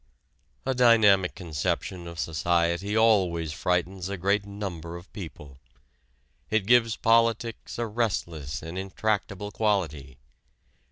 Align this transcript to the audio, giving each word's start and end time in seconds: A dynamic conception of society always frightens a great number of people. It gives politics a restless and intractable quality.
A 0.65 0.73
dynamic 0.73 1.35
conception 1.35 2.07
of 2.07 2.17
society 2.17 2.97
always 2.97 3.53
frightens 3.53 4.09
a 4.09 4.17
great 4.17 4.47
number 4.47 4.95
of 4.95 5.13
people. 5.13 5.59
It 6.49 6.65
gives 6.65 6.95
politics 6.95 7.77
a 7.77 7.85
restless 7.85 8.63
and 8.63 8.79
intractable 8.79 9.51
quality. 9.51 10.17